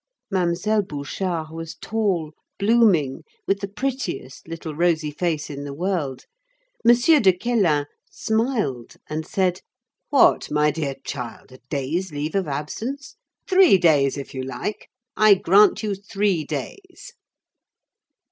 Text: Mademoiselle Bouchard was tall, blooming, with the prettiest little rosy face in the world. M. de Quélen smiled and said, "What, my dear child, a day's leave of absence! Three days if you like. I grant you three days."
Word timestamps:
Mademoiselle 0.31 0.81
Bouchard 0.81 1.51
was 1.51 1.75
tall, 1.75 2.31
blooming, 2.57 3.21
with 3.45 3.59
the 3.59 3.67
prettiest 3.67 4.47
little 4.47 4.73
rosy 4.73 5.11
face 5.11 5.47
in 5.47 5.63
the 5.63 5.75
world. 5.75 6.25
M. 6.83 6.95
de 6.95 7.31
Quélen 7.31 7.85
smiled 8.09 8.95
and 9.07 9.27
said, 9.27 9.61
"What, 10.09 10.49
my 10.49 10.71
dear 10.71 10.95
child, 11.05 11.51
a 11.51 11.59
day's 11.69 12.11
leave 12.11 12.33
of 12.33 12.47
absence! 12.47 13.13
Three 13.47 13.77
days 13.77 14.17
if 14.17 14.33
you 14.33 14.41
like. 14.41 14.89
I 15.15 15.35
grant 15.35 15.83
you 15.83 15.93
three 15.93 16.45
days." 16.45 17.13